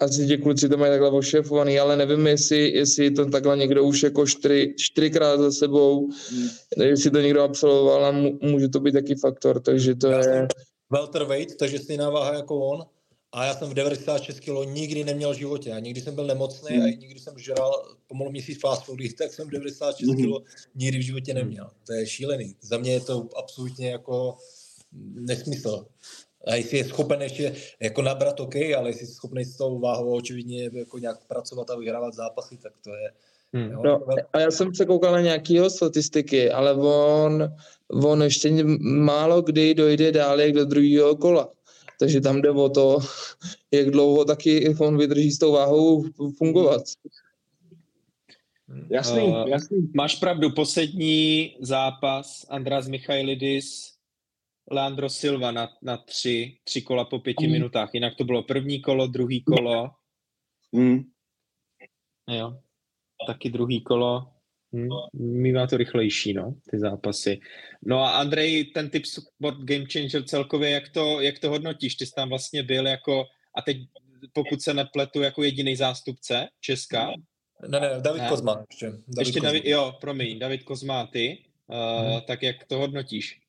[0.00, 4.02] asi ti kluci to mají takhle ošefovaný, ale nevím, jestli, jestli to takhle někdo už
[4.02, 6.48] jako čtyři, čtyřikrát za sebou, hmm.
[6.82, 10.48] jestli to někdo absolvoval a může to být taky faktor, takže to Já je...
[10.90, 12.84] Welterweight, takže stejná váha jako on,
[13.32, 15.72] a já jsem v 96 kg nikdy neměl v životě.
[15.72, 16.82] A nikdy jsem byl nemocný mm.
[16.82, 20.16] a nikdy jsem žral pomalu měsíc fast foody, tak jsem v 96 mm.
[20.16, 21.70] kg nikdy v životě neměl.
[21.86, 22.56] To je šílený.
[22.60, 24.36] Za mě je to absolutně jako
[25.14, 25.86] nesmysl.
[26.46, 30.16] A jestli je schopen ještě jako nabrat, OK, ale jestli je schopný s tou váhou
[30.16, 33.12] očividně jako nějak pracovat a vyhrávat zápasy, tak to je...
[33.52, 33.70] Hmm.
[33.70, 37.54] Jo, no, a já jsem se koukal na nějaké statistiky, ale on,
[38.04, 41.52] on ještě málo kdy dojde dál jak do druhého kola.
[41.98, 42.98] Takže tam jde o to,
[43.70, 46.04] jak dlouho taky on vydrží s tou váhou
[46.38, 46.82] fungovat.
[48.90, 49.88] Jasný, uh, jasný.
[49.94, 53.95] Máš pravdu, poslední zápas András Michailidis,
[54.70, 57.52] Leandro Silva na, na tři, tři kola po pěti mm.
[57.52, 57.90] minutách.
[57.94, 59.90] Jinak to bylo první kolo, druhý kolo.
[60.72, 61.02] Mm.
[62.30, 62.58] Jo,
[63.26, 64.32] taky druhý kolo.
[64.72, 67.40] Hmm, mývá to rychlejší, no, ty zápasy.
[67.82, 71.94] No a Andrej, ten typ sport game changer celkově, jak to, jak to hodnotíš?
[71.94, 73.24] Ty jsi tam vlastně byl jako,
[73.54, 73.76] a teď
[74.32, 77.12] pokud se nepletu, jako jediný zástupce Česka.
[77.68, 78.28] Ne, ne, David ne?
[78.28, 78.86] Kozma ještě.
[78.86, 79.48] David ještě Kozma.
[79.48, 81.44] David, jo, promiň, David Kozma, ty.
[81.66, 82.20] Uh, hmm.
[82.26, 83.40] Tak jak to hodnotíš?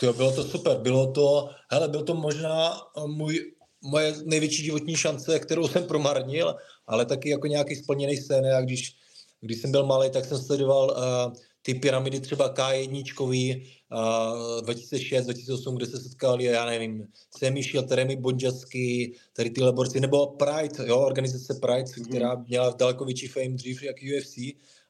[0.00, 5.38] To bylo to super, bylo to, hele, byl to možná můj, moje největší životní šance,
[5.38, 6.54] kterou jsem promarnil,
[6.86, 8.96] ale taky jako nějaký splněný sen, a když
[9.40, 11.32] když jsem byl malý, tak jsem sledoval uh,
[11.62, 17.06] ty pyramidy třeba K1, uh, 2006, 2008, kde se setkali, já nevím,
[17.38, 22.08] Semi Teremi Bonjasky, tady tyhle borci, nebo Pride, jo, organizace Pride, mm-hmm.
[22.08, 24.36] která měla daleko větší fame dřív jak UFC,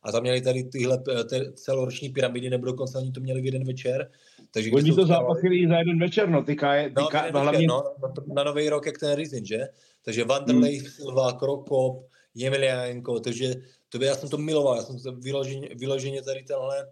[0.03, 0.99] a tam měli tady tyhle
[1.31, 4.11] ty celoroční pyramidy, nebo dokonce oni to měli v jeden večer.
[4.51, 7.67] Takže Oni to zápasili za jeden večer, no, ty, kaj, ty no, kaj, no, hlavně...
[7.67, 9.67] no, na, na nový rok, jak ten Rizin, že?
[10.05, 10.87] Takže Vanderlei, hmm.
[10.87, 13.55] Silva, Krokop, Jemelianko, takže
[13.89, 16.87] to by, já jsem to miloval, já jsem to vyloženě, vyloženě tady tenhle,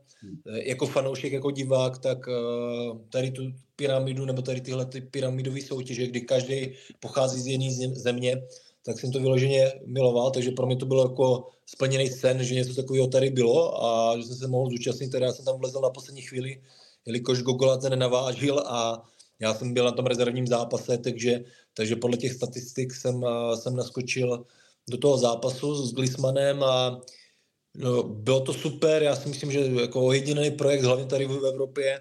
[0.46, 3.42] eh, jako fanoušek, jako divák, tak eh, tady tu
[3.76, 8.42] pyramidu, nebo tady tyhle ty pyramidové soutěže, kdy každý pochází z jedné země,
[8.86, 12.74] tak jsem to vyloženě miloval, takže pro mě to bylo jako splněný sen, že něco
[12.74, 15.90] takového tady bylo a že jsem se mohl zúčastnit, teda já jsem tam vlezl na
[15.90, 16.62] poslední chvíli,
[17.06, 19.02] jelikož Gogola ten navážil a
[19.40, 21.44] já jsem byl na tom rezervním zápase, takže,
[21.74, 24.44] takže podle těch statistik jsem, eh, jsem naskočil
[24.90, 27.00] do toho zápasu s Glismanem a
[27.74, 32.00] no, bylo to super, já si myslím, že jako jediný projekt, hlavně tady v Evropě,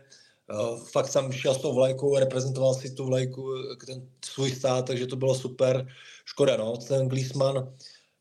[0.53, 3.49] uh, fakt jsem šel s tou vlajkou, reprezentoval si tu vlajku,
[3.85, 5.87] ten svůj stát, takže to bylo super.
[6.25, 7.73] Škoda, no, ten Glisman,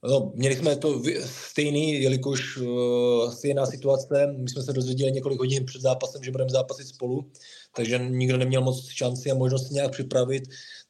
[0.02, 5.66] no, měli jsme to stejný, jelikož uh, stejná situace, my jsme se dozvěděli několik hodin
[5.66, 7.30] před zápasem, že budeme zápasit spolu,
[7.76, 10.42] takže nikdo neměl moc šanci a možnost nějak připravit,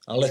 [0.07, 0.31] ale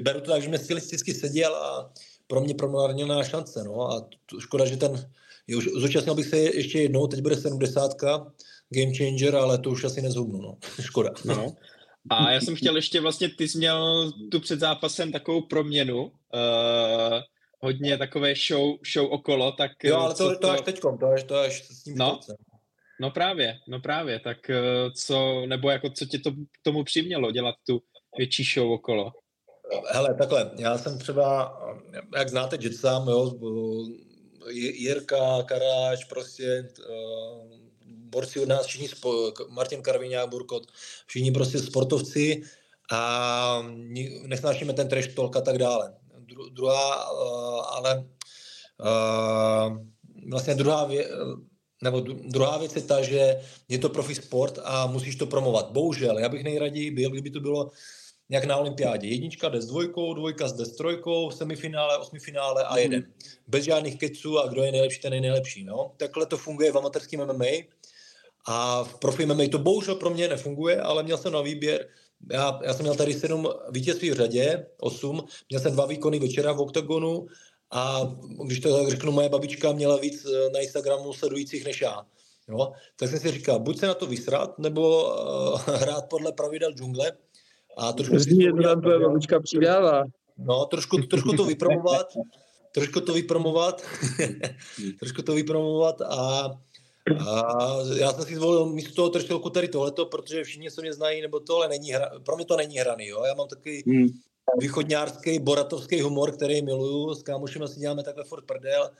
[0.00, 1.92] beru to tak, že jsme stylisticky seděl a
[2.26, 3.64] pro mě promarněná šance.
[3.64, 3.90] No.
[3.92, 5.10] A to, škoda, že ten,
[5.56, 7.94] už, zúčastnil bych se ještě jednou, teď bude 70
[8.70, 10.38] game changer, ale to už asi nezhubnu.
[10.38, 10.56] No.
[10.80, 11.10] škoda.
[11.24, 11.56] No.
[12.10, 16.10] A já jsem chtěl ještě vlastně, ty jsi měl tu před zápasem takovou proměnu, uh,
[17.60, 19.70] hodně takové show, show okolo, tak...
[19.84, 22.20] Jo, ale to, to, to až teďkom, to až, to až s tím no,
[23.00, 27.30] no právě, no právě, tak uh, co, nebo jako co tě to k tomu přimělo
[27.30, 27.82] dělat tu
[28.18, 29.12] větší show okolo?
[29.92, 31.58] Hele, takhle, já jsem třeba,
[32.16, 33.32] jak znáte Jetsam, jo,
[34.52, 37.65] Jirka, Karáč, prostě uh,
[38.16, 40.72] borci od nás, všichni, spo, Martin Karviňák, Burkot,
[41.06, 42.42] všichni prostě sportovci
[42.92, 43.62] a
[44.26, 45.92] nesnášíme ten trash talk a tak dále.
[46.18, 48.08] Dru, druhá, uh, ale
[48.80, 49.76] uh,
[50.30, 51.06] vlastně druhá věc,
[51.82, 55.70] nebo druhá věc je ta, že je to profi sport a musíš to promovat.
[55.70, 57.70] Bohužel, já bych nejraději byl, kdyby to bylo
[58.28, 59.08] jak na olympiádě.
[59.08, 63.00] Jednička jde s dvojkou, dvojka jde s trojkou, semifinále, osmifinále a jeden.
[63.00, 63.12] Mm.
[63.46, 65.64] Bez žádných keců a kdo je nejlepší, ten je nejlepší.
[65.64, 65.92] No?
[65.96, 67.44] Takhle to funguje v amatérském MMA
[68.46, 71.86] a v profi MMA to bohužel pro mě nefunguje, ale měl jsem na výběr
[72.32, 76.52] já, já jsem měl tady sedm vítězství v řadě, osm, měl jsem dva výkony večera
[76.52, 77.26] v OKTAGONu
[77.70, 78.00] a
[78.44, 82.06] když to tak řeknu, moje babička měla víc eh, na Instagramu sledujících než já.
[82.48, 82.72] Jo?
[82.98, 87.12] Tak jsem si říkal, buď se na to vysrat, nebo uh, hrát podle pravidel džungle,
[87.76, 90.04] a trošku Zní, že tam tvoje babička přidává.
[90.38, 92.06] No, trošku, trošku to vypromovat,
[92.72, 93.82] trošku to vypromovat,
[94.98, 96.50] trošku to vypromovat a
[97.14, 101.22] a já jsem si zvolil místo toho trošku tady tohleto, protože všichni se mě znají,
[101.22, 103.24] nebo tohle není hra, pro mě to není hraný, jo.
[103.24, 104.06] Já mám takový hmm.
[104.58, 108.90] východňářský, boratovský humor, který miluju, s kámošem si děláme takhle furt prdel,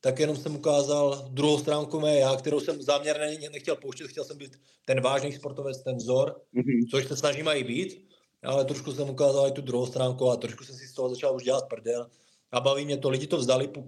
[0.00, 4.38] tak jenom jsem ukázal druhou stránku mé já, kterou jsem záměrně nechtěl pouštět, chtěl jsem
[4.38, 6.90] být ten vážný sportovec, ten vzor, mm-hmm.
[6.90, 8.04] což se snažím i být,
[8.42, 11.36] ale trošku jsem ukázal i tu druhou stránku a trošku jsem si z toho začal
[11.36, 12.10] už dělat prdel
[12.52, 13.86] a baví mě to, lidi to vzdali ku,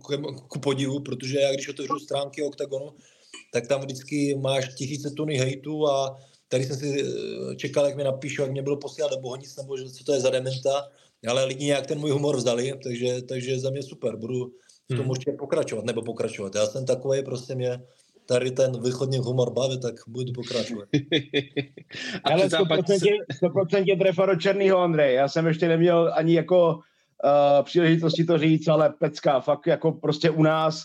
[0.49, 2.95] ku podivu, protože já když otevřu stránky OKTAGONu,
[3.53, 6.17] tak tam vždycky máš tisíce tuny hejtu a
[6.49, 9.77] tady jsem si eh, čekal, jak mi napíšu, jak mě bylo posílat do Bohonic, nebo
[9.77, 10.89] že co to je za dementa,
[11.29, 14.53] ale lidi nějak ten můj humor vzdali, takže, takže za mě super, budu
[14.85, 15.11] v tom hmm.
[15.11, 16.55] určitě pokračovat, nebo pokračovat.
[16.55, 17.81] Já jsem takový, prostě mě
[18.27, 20.89] tady ten východní humor baví, tak budu pokračovat.
[22.25, 22.99] Ale 100%,
[23.43, 25.15] 100% trefa do Černýho, Andrej.
[25.15, 30.31] Já jsem ještě neměl ani jako uh, příležitosti to říct, ale pecka, fakt jako prostě
[30.31, 30.85] u nás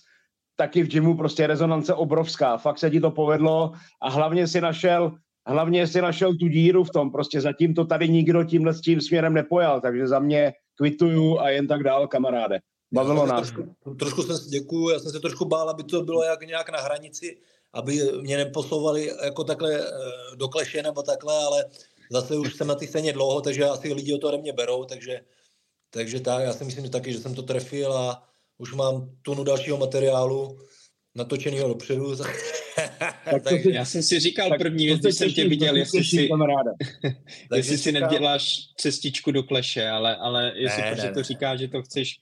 [0.62, 2.58] taky v gymu prostě rezonance obrovská.
[2.58, 6.90] Fakt se ti to povedlo a hlavně si našel hlavně si našel tu díru v
[6.90, 11.40] tom, prostě zatím to tady nikdo tímhle s tím směrem nepojal, takže za mě kvituju
[11.40, 12.60] a jen tak dál, kamaráde.
[12.94, 13.50] Bavilo nás.
[13.50, 16.80] Trošku, trošku jsem, děkuju, já jsem se trošku bál, aby to bylo jak nějak na
[16.82, 17.38] hranici,
[17.74, 21.66] aby mě neposouvali jako takhle eh, do kleše nebo takhle, ale
[22.12, 24.86] zase už jsem na té scéně dlouho, takže asi lidi o to ode mě berou,
[24.86, 25.22] takže,
[25.90, 28.31] takže tak, já si myslím že taky, že jsem to trefil a
[28.62, 30.58] už mám tunu dalšího materiálu
[31.16, 32.16] natočeného dopředu.
[33.32, 36.04] tak to si, já jsem si říkal tak první věc, když jsem tě viděl, jestli
[36.04, 36.30] si,
[37.56, 41.82] jestli si neděláš cestičku do kleše, ale, ale je ne, ne, to říká, že to
[41.82, 42.16] chceš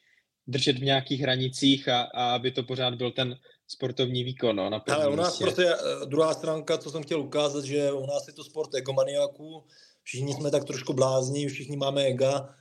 [0.48, 3.36] držet v nějakých hranicích a, a aby to pořád byl ten
[3.68, 4.56] sportovní výkon.
[4.56, 5.44] No, na Ale u nás místě.
[5.44, 9.64] prostě eh, druhá stránka, co jsem chtěl ukázat, že u nás je to sport egomaniaků,
[10.04, 12.56] všichni jsme tak trošku blázní, všichni máme ega,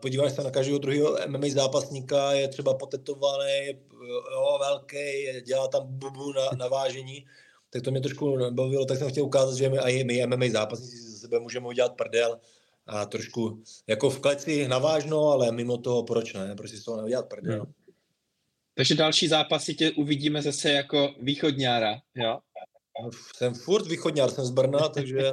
[0.00, 3.78] podíváš se na každého druhého MMA zápasníka, je třeba potetovaný,
[4.32, 7.26] jo, velký, dělá tam bubu na, na vážení,
[7.70, 10.96] tak to mě trošku bavilo, tak jsem chtěl ukázat, že my, i my MMA zápasníci
[10.96, 12.38] ze sebe můžeme udělat prdel
[12.86, 16.96] a trošku jako v kleci navážno, ale mimo toho proč ne, proč si z toho
[16.96, 17.60] neudělat prdel.
[17.60, 17.72] Hmm.
[18.74, 22.38] Takže další zápasy tě uvidíme zase jako východňára, jo?
[23.36, 25.32] Jsem furt východňár, jsem z Brna, takže...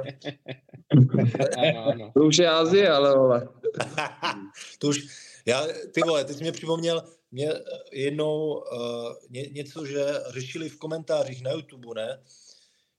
[1.58, 2.12] ano, ano.
[2.14, 3.48] To už je Azie, ale vole.
[4.78, 5.06] to už,
[5.46, 7.52] já, ty vole, ty jsi mě připomněl, mě
[7.92, 12.22] jednou uh, ně, něco, že řešili v komentářích na YouTube, ne?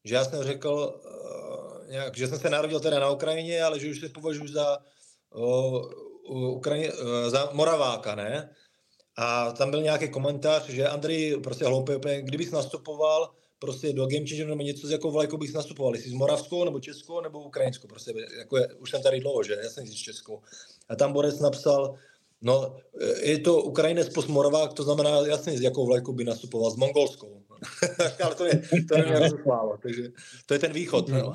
[0.04, 3.90] Že já jsem řekl, uh, nějak, že jsem se narodil teda na Ukrajině, ale že
[3.90, 4.78] už se považuji za,
[5.36, 5.92] uh,
[6.56, 8.50] Ukrajině, uh, za Moraváka, ne?
[9.18, 14.48] A tam byl nějaký komentář, že Andrej prostě hloupý, kdybych nastupoval prostě do Game Changer
[14.48, 18.58] nebo něco, jako vlajkou bych nastupoval, jestli z Moravskou, nebo Českou, nebo Ukrajinskou, prostě, jako
[18.58, 20.42] je, už jsem tady dlouho, že, já jsem z Českou.
[20.90, 21.96] A tam Borec napsal,
[22.42, 22.78] no,
[23.22, 27.44] je to Ukrajinec post Moravák, to znamená, jasně, z jakou vlajkou by nastupoval, s Mongolskou.
[28.24, 29.30] Ale to je, to je
[29.82, 30.12] takže
[30.46, 31.34] to je ten východ, no.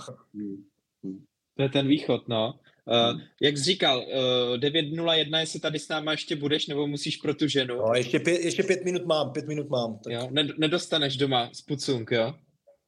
[1.56, 2.54] To je ten východ, no.
[2.84, 7.16] Uh, jak jsi říkal, uh, eh, 9.01, jestli tady s náma ještě budeš, nebo musíš
[7.16, 7.76] pro tu ženu?
[7.76, 9.98] No, ještě pět, ještě pět minut mám, pět minut mám.
[10.04, 10.12] Tak...
[10.12, 12.34] Jo, nedostaneš doma z pucunk, jo?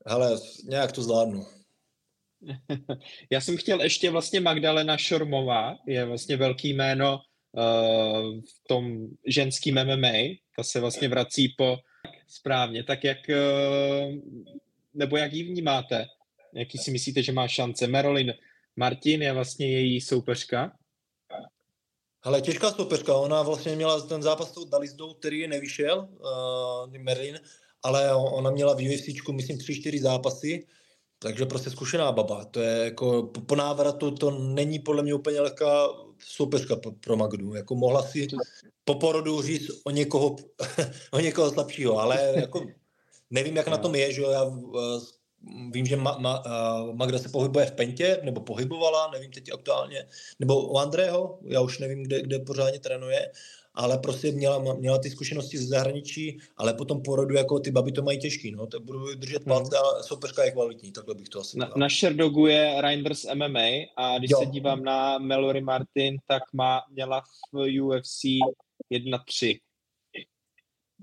[0.06, 1.46] Hele, nějak to zvládnu.
[3.30, 7.20] Já jsem chtěl ještě vlastně Magdalena Šormová, je vlastně velký jméno
[7.52, 10.12] uh, v tom ženským MMA,
[10.56, 11.76] ta se vlastně vrací po
[12.28, 14.14] správně, tak jak, uh,
[14.94, 16.06] nebo jak ji vnímáte?
[16.54, 17.86] Jaký si myslíte, že má šance?
[17.86, 18.34] Marilyn
[18.76, 20.72] Martin je vlastně její soupeřka.
[22.22, 27.40] Ale těžká soupeřka, ona vlastně měla ten zápas s tou Dalizdou, který nevyšel, uh, Merlin,
[27.82, 30.66] ale ona měla v UFC, myslím, tři, čtyři zápasy,
[31.18, 32.44] takže prostě zkušená baba.
[32.44, 37.54] To je jako po návratu to není podle mě úplně lehká soupeřka pro Magdu.
[37.54, 38.28] Jako mohla si
[38.84, 40.36] po porodu říct o někoho,
[41.12, 42.66] o někoho slabšího, ale jako
[43.30, 45.00] nevím, jak na tom je, že já eh,
[45.70, 50.06] vím, že Ma, Ma, uh, Magda se pohybuje v Pentě, nebo pohybovala, nevím teď aktuálně,
[50.38, 53.30] nebo u Andrého, já už nevím, kde, kde pořádně trénuje,
[53.74, 58.02] ale prostě měla, měla ty zkušenosti ze zahraničí, ale potom porodu jako ty baby to
[58.02, 59.48] mají těžký, no, to budu držet hmm.
[59.48, 63.68] palce, ale soupeřka je kvalitní, takhle bych to asi Na, na Sherdogu je Reinders MMA
[63.96, 64.38] a když jo.
[64.38, 68.22] se dívám na Mallory Martin, tak má, měla v UFC
[68.92, 69.58] 1-3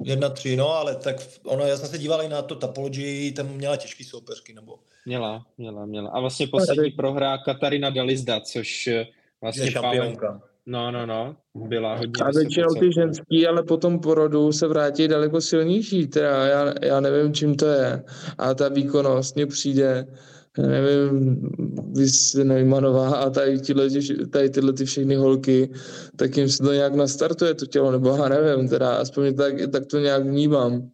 [0.04, 3.48] Jedna tři, no, ale tak ono, já jsem se díval i na to Tapology, tam
[3.48, 4.80] měla těžký soupeřky, nebo?
[5.06, 6.10] Měla, měla, měla.
[6.10, 9.08] A vlastně poslední prohra Katarina Dalizda, což eh,
[9.42, 9.66] vlastně...
[9.66, 10.42] Je šampionka.
[10.66, 15.42] No, no, no, byla hodně A většinou ty ženský, ale potom porodu se vrátí daleko
[15.42, 18.04] silnější, teda já, já nevím, čím to je.
[18.38, 20.08] A ta výkonnost mně přijde
[20.58, 21.50] nevím,
[21.96, 23.88] vys Neumannová a tady, tyhle,
[24.32, 25.72] tady tyhle ty všechny holky,
[26.16, 29.86] tak jim se to nějak nastartuje to tělo, nebo já nevím, teda aspoň tak, tak
[29.86, 30.90] to nějak vnímám.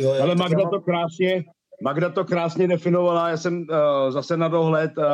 [0.00, 1.44] Jo, Ale Magda to krásně,
[1.82, 5.04] Magda to krásně definovala, já jsem uh, zase na dohled uh,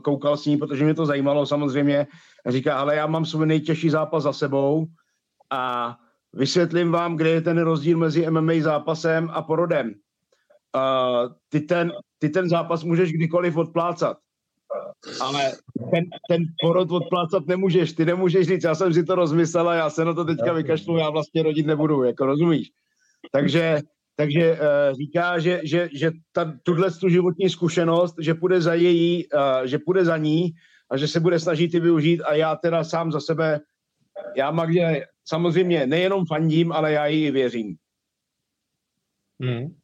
[0.00, 2.06] koukal s ní, protože mě to zajímalo samozřejmě.
[2.48, 4.86] Říká, ale já mám svůj nejtěžší zápas za sebou
[5.50, 5.96] a
[6.32, 9.94] vysvětlím vám, kde je ten rozdíl mezi MMA zápasem a porodem.
[10.76, 14.16] Uh, ty, ten, ty ten zápas můžeš kdykoliv odplácat,
[15.20, 15.52] ale
[15.92, 17.92] ten, ten porod odplácat nemůžeš.
[17.92, 21.10] Ty nemůžeš říct, já jsem si to rozmyslela, já se na to teďka vykašlu, já
[21.10, 22.70] vlastně rodit nebudu, jako rozumíš?
[23.32, 23.80] Takže
[24.16, 29.28] takže uh, říká, že, že, že ta, tuhle tu životní zkušenost, že půjde za její,
[29.28, 30.52] uh, že půjde za ní
[30.90, 33.60] a že se bude snažit i využít a já teda sám za sebe,
[34.36, 37.76] já Magdě samozřejmě nejenom fandím, ale já jí věřím.
[39.42, 39.76] Hmm.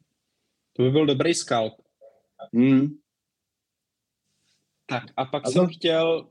[0.73, 1.73] To by byl dobrý skalp.
[2.53, 2.87] Hmm.
[4.85, 5.73] Tak a pak a jsem to...
[5.73, 6.27] chtěl,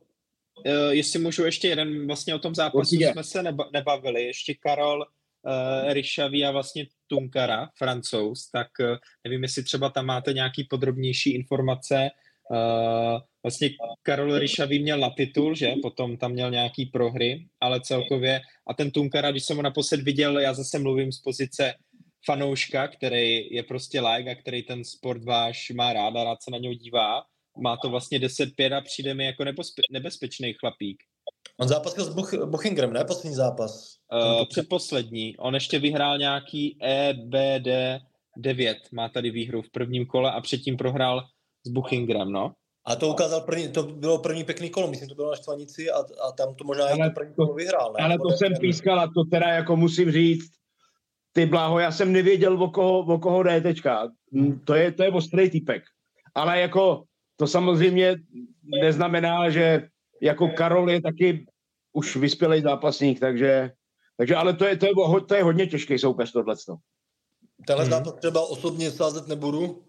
[0.66, 3.12] uh, jestli můžu ještě jeden, vlastně o tom zápasu Určitě.
[3.12, 9.42] jsme se neba, nebavili, ještě Karol uh, Ryšavý a vlastně Tunkara, francouz, tak uh, nevím,
[9.42, 12.10] jestli třeba tam máte nějaký podrobnější informace.
[12.50, 13.70] Uh, vlastně
[14.02, 15.72] Karol Ryšavý měl na titul, že?
[15.82, 20.38] Potom tam měl nějaký prohry, ale celkově a ten Tunkara, když jsem ho naposled viděl,
[20.38, 21.74] já zase mluvím z pozice
[22.26, 26.50] fanouška, který je prostě like a který ten sport váš má rád a rád se
[26.50, 27.22] na něj dívá.
[27.62, 29.44] Má to vlastně 10-5 a přijde mi jako
[29.92, 31.02] nebezpečný chlapík.
[31.60, 33.04] On zápasil s Buch- Buchingrem, ne?
[33.04, 33.96] Poslední zápas.
[34.12, 35.36] Uh, předposlední.
[35.36, 37.68] On ještě vyhrál nějaký EBD
[38.36, 38.78] 9.
[38.92, 41.22] Má tady výhru v prvním kole a předtím prohrál
[41.66, 42.52] s Buchingrem, no.
[42.86, 45.98] A to ukázal první, to bylo první pěkný kolo, myslím, to bylo na Štvanici a,
[45.98, 47.92] a tam to možná ale jako první kolo vyhrál.
[47.92, 48.04] Ne?
[48.04, 50.50] Ale to jsem pískal a to teda jako musím říct,
[51.32, 54.08] ty bláho, já jsem nevěděl, o koho, o koho jde teďka.
[54.64, 55.82] To je, to je ostrý typek.
[56.34, 57.04] Ale jako
[57.36, 58.16] to samozřejmě
[58.62, 59.88] neznamená, že
[60.22, 61.46] jako Karol je taky
[61.92, 63.70] už vyspělý zápasník, takže,
[64.16, 64.92] takže ale to je, to je,
[65.26, 66.54] to je hodně těžký soupeř tohle.
[67.66, 67.92] Tenhle hmm.
[67.92, 69.82] zápas třeba osobně sázet nebudu.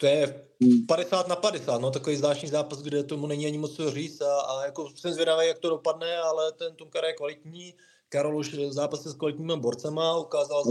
[0.00, 0.44] To je
[0.88, 4.40] 50 na 50, no, takový zvláštní zápas, kde tomu není ani moc co říct a,
[4.40, 7.74] a jako jsem zvědavý, jak to dopadne, ale ten Tunkar je kvalitní.
[8.08, 10.62] Karol už zápasy s kvalitními borcema, ukázal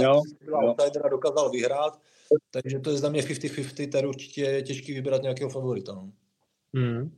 [0.51, 2.01] outsider a dokázal vyhrát,
[2.51, 5.93] takže to je za mě 50-50, tady určitě je těžký vybrat nějakého favorita.
[5.93, 6.11] No.
[6.75, 7.17] Hmm.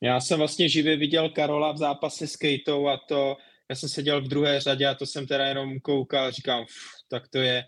[0.00, 3.36] Já jsem vlastně živě viděl Karola v zápase s Kejtou a to,
[3.70, 7.08] já jsem seděl v druhé řadě a to jsem teda jenom koukal a říkám, ff,
[7.08, 7.64] tak to je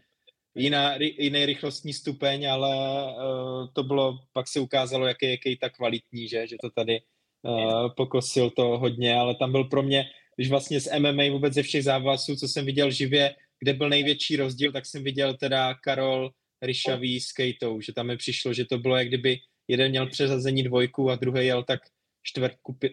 [0.54, 6.28] jiná, jiný rychlostní stupeň, ale uh, to bylo, pak se ukázalo, jak je Kejta kvalitní,
[6.28, 7.00] že, že to tady
[7.42, 10.04] uh, pokosil to hodně, ale tam byl pro mě,
[10.38, 14.36] když vlastně z MMA vůbec ze všech závazů, co jsem viděl živě, kde byl největší
[14.36, 16.30] rozdíl, tak jsem viděl teda Karol
[16.62, 20.62] Ryšavý s Kejtou, že tam mi přišlo, že to bylo, jak kdyby jeden měl přezazení
[20.62, 21.80] dvojku a druhý jel tak
[22.22, 22.90] čtvrtku, pě,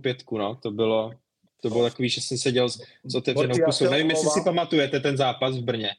[0.00, 1.10] pětku, no, to bylo,
[1.62, 3.90] to bylo takový, že jsem seděl s, s otevřenou pusou.
[3.90, 5.90] Nevím, jestli si pamatujete ten zápas v Brně.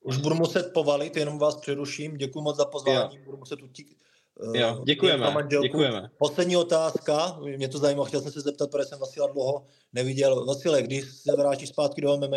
[0.00, 2.16] Už budu muset povalit, jenom vás přeruším.
[2.16, 3.22] Děkuji moc za pozvání, jo.
[3.24, 4.07] budu muset utíkat.
[4.54, 6.10] Jo, eh, děkujeme, děkujeme.
[6.18, 10.46] Poslední otázka, mě to zajímalo, chtěl jsem se zeptat, protože jsem Vasila dlouho neviděl.
[10.46, 12.36] Vasile, když se vrátíš zpátky do MMA?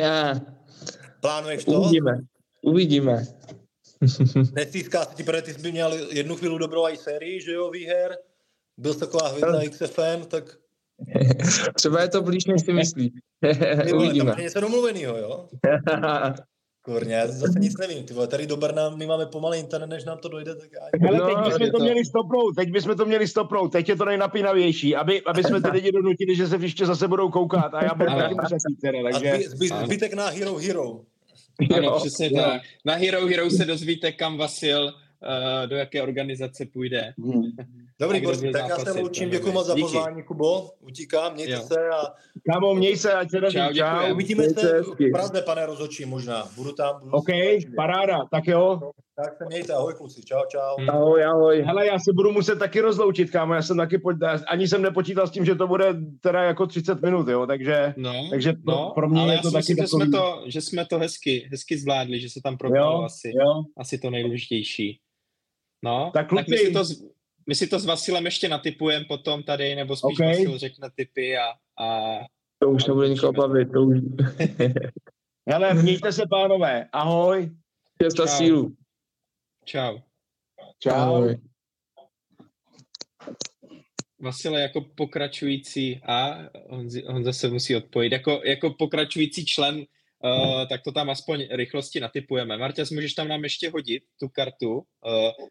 [0.00, 0.40] Já.
[1.20, 1.72] Plánuješ to?
[1.72, 2.18] Uvidíme,
[2.62, 3.26] uvidíme.
[4.52, 8.18] Nestýská se ti, protože ty jsi měl jednu chvíli dobrou i sérii, že jo, výher,
[8.76, 10.58] byl jsi taková hvězda XFN, tak...
[11.74, 13.12] Třeba je to blíž, než si myslí.
[13.94, 14.30] Uvidíme.
[14.30, 15.48] Tam je něco domluvenýho, jo?
[16.86, 20.04] Kurně, já zase nic nevím, ty vole, tady do Brna my máme pomalý internet, než
[20.04, 21.08] nám to dojde, tak já...
[21.08, 24.04] Ale teď bychom to, to měli stopnout, teď bychom to měli stopnout, teď je to
[24.04, 27.94] nejnapínavější, aby, aby jsme ty lidi donutili, že se příště zase budou koukat a já
[27.94, 28.58] budu taky muset
[29.12, 29.30] takže...
[29.32, 31.00] A zby, zbytek na Hero Hero.
[31.74, 32.42] Ano, jo, přesně jo.
[32.42, 32.62] tak.
[32.84, 37.14] Na Hero Hero se dozvíte, kam Vasil, uh, do jaké organizace půjde.
[37.18, 37.42] Hmm.
[38.00, 41.60] Dobrý, Borci, tak já se loučím, děkuji moc za pozvání, Kubo, utíkám, mějte jo.
[41.60, 42.14] se a...
[42.52, 43.74] Kámo, měj se, ať se daří, čau.
[43.74, 44.12] čau.
[44.12, 47.00] Uvidíme se v Praze, pane rozhodčí, možná, budu tam.
[47.00, 47.26] Budu OK,
[47.76, 48.80] paráda, tak jo.
[49.24, 50.76] Tak se mějte, ahoj kluci, čau, čau.
[50.78, 50.90] Hmm.
[50.90, 51.62] Ahoj, ahoj.
[51.62, 54.16] Hele, já se budu muset taky rozloučit, kámo, já jsem taky, pojď,
[54.48, 58.12] ani jsem nepočítal s tím, že to bude teda jako 30 minut, jo, takže, no,
[58.30, 60.86] takže pro, no, pro mě ale je to taky myslím, že jsme to, že jsme
[60.86, 63.62] to hezky, hezky zvládli, že se tam probilo asi, jo.
[63.76, 65.00] asi to nejdůležitější.
[65.84, 66.84] No, tak, kluci, tak my, si to,
[67.46, 70.28] my si to s Vasilem ještě natypujeme potom tady, nebo spíš okay.
[70.28, 71.50] Vasil řekne typy a,
[71.84, 72.18] a...
[72.58, 73.98] To už nebude nikoho bavit, to už...
[75.48, 76.88] Hele, mějte se, pánové.
[76.92, 77.50] Ahoj.
[78.02, 78.76] Česta sílu.
[79.64, 79.98] Čau.
[80.78, 80.90] Čau.
[80.90, 81.36] Ahoj.
[84.20, 86.38] Vasile jako pokračující a
[86.68, 89.84] on, on zase musí odpojit, jako, jako pokračující člen
[90.24, 92.58] uh, tak to tam aspoň rychlosti natypujeme.
[92.58, 94.72] Marťas, můžeš tam nám ještě hodit tu kartu.
[94.72, 94.82] Uh,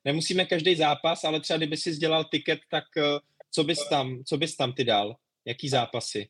[0.06, 3.04] nemusíme každý zápas, ale třeba kdyby si dělal tiket, tak uh,
[3.52, 5.16] co bys tam, co bys tam ty dal?
[5.48, 6.28] Jaký zápasy?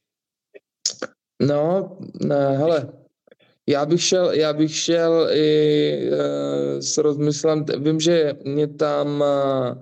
[1.42, 2.94] No, ne, hele,
[3.70, 9.82] já bych šel, já bych šel i uh, s rozmyslem, vím, že mě tam uh,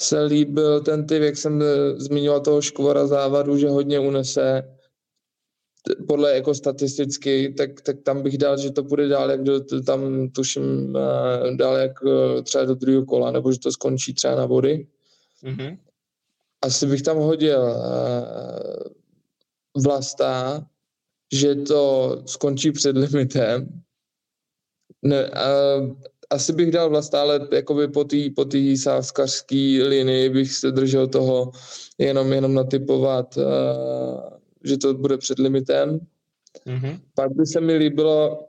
[0.00, 1.64] se líbil ten typ, jak jsem
[1.96, 4.75] zmiňoval toho škvora závadu, že hodně unese,
[6.08, 10.28] podle jako statisticky, tak, tak tam bych dal, že to bude dál, jak do, tam
[10.28, 14.46] tuším uh, dál jak uh, třeba do druhého kola, nebo že to skončí třeba na
[14.46, 14.86] body.
[15.44, 15.78] Mm-hmm.
[16.62, 17.82] Asi bych tam hodil uh,
[19.82, 20.66] Vlasta,
[21.32, 23.82] že to skončí před limitem.
[25.02, 25.96] Ne, uh,
[26.30, 31.08] asi bych dal Vlasta, ale jakoby po té po tý sávskařské linii bych se držel
[31.08, 31.52] toho
[31.98, 34.35] jenom, jenom natypovat uh,
[34.66, 36.00] že to bude před limitem.
[36.66, 37.00] Mm-hmm.
[37.14, 38.48] Pak by se mi líbilo,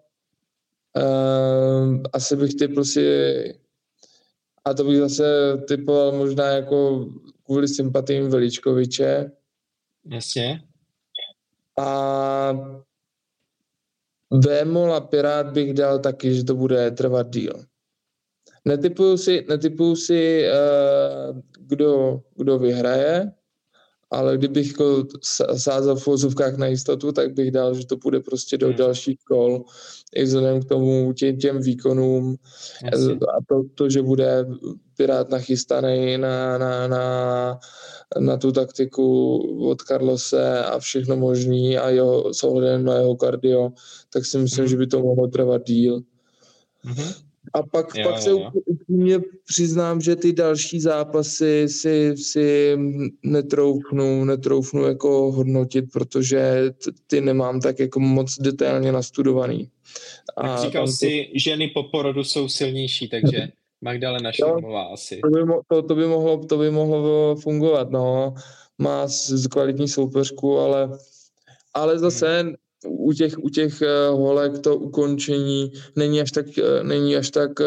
[0.97, 3.07] uh, asi bych typl si,
[4.65, 7.09] a to bych zase typoval možná jako
[7.43, 9.31] kvůli sympatím Veličkoviče.
[10.05, 10.63] Jasně.
[11.79, 12.53] A
[14.31, 17.53] Vémol a Pirát bych dal taky, že to bude trvat díl.
[18.65, 23.31] Netypuju si, netypuju si uh, kdo, kdo vyhraje,
[24.11, 25.05] ale kdybych jako
[25.55, 28.75] sázel v vozovkách na jistotu, tak bych dal, že to půjde prostě do hmm.
[28.75, 29.65] dalších kol,
[30.15, 32.35] i vzhledem k tomu tě, těm výkonům
[32.91, 33.13] Jasně.
[33.13, 34.45] a to, to, že bude
[34.97, 37.59] Pirát nachystaný na, na, na,
[38.19, 39.37] na tu taktiku
[39.69, 43.71] od Carlose a všechno možný a jeho, s ohledem na jeho kardio,
[44.09, 44.69] tak si myslím, mm.
[44.69, 46.01] že by to mohlo trvat díl.
[46.85, 47.26] Mm-hmm.
[47.53, 52.77] A pak, jo, pak se upřímně přiznám, že ty další zápasy si, si
[53.23, 56.73] netroufnu, netroufnu jako hodnotit, protože
[57.07, 59.69] ty nemám tak jako moc detailně nastudovaný.
[60.37, 60.91] A Jak říkal to...
[60.91, 63.47] si, ženy po porodu jsou silnější, takže
[63.81, 65.19] Magdalena Šermová asi.
[65.23, 68.33] To by, mo- to, to, by mohlo, to by mohlo fungovat, no.
[68.77, 70.89] Má z kvalitní soupeřku, ale,
[71.73, 72.55] ale zase hmm
[72.85, 77.61] u těch, u těch eh, holek to ukončení není až tak, eh, není až tak
[77.61, 77.65] eh,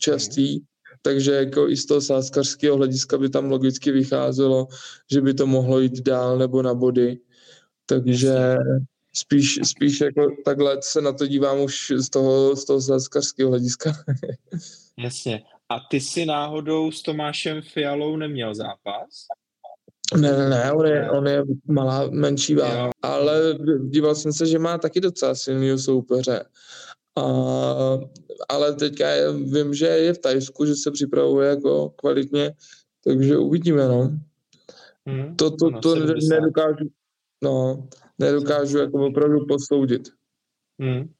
[0.00, 0.60] častý,
[1.02, 4.66] takže jako i z toho sáskařského hlediska by tam logicky vycházelo,
[5.12, 7.18] že by to mohlo jít dál nebo na body.
[7.86, 8.56] Takže
[9.14, 13.92] spíš, spíš jako takhle se na to dívám už z toho, z toho sáskařského hlediska.
[14.98, 15.42] Jasně.
[15.68, 19.26] A ty si náhodou s Tomášem Fialou neměl zápas?
[20.16, 24.58] Ne, ne, ne, on je, on je malá, menší váha, ale díval jsem se, že
[24.58, 26.44] má taky docela silný soupeře.
[27.18, 27.22] A,
[28.48, 32.52] ale teďka je, vím, že je v Tajsku, že se připravuje jako kvalitně,
[33.04, 34.18] takže uvidíme, no.
[35.06, 35.94] Hmm, to, to, to
[36.30, 36.90] nedokážu,
[37.42, 37.88] no,
[38.18, 40.08] nedokážu jako opravdu posoudit.
[40.80, 41.12] Hmm.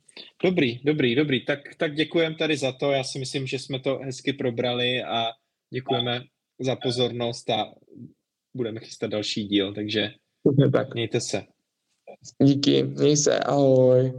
[0.45, 1.45] Dobrý, dobrý, dobrý.
[1.45, 2.91] Tak, tak děkujeme tady za to.
[2.91, 5.27] Já si myslím, že jsme to hezky probrali a
[5.71, 6.23] děkujeme
[6.61, 7.75] za pozornost a
[8.59, 10.11] budeme chystat další díl, takže
[10.73, 10.95] tak.
[10.95, 11.43] mějte se.
[12.43, 14.13] Díky, měj se, ahoj.